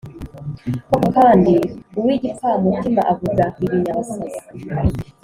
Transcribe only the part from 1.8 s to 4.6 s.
uw’igipfamutima avuga ibinyabasazi,